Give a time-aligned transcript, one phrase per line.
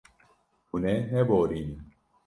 [0.69, 1.73] Hûn ê neborînin.